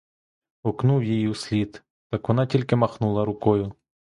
[0.63, 3.73] Гукнув їй услід, так вона тільки махнула рукою.